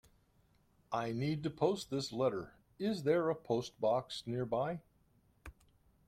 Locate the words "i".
0.91-1.11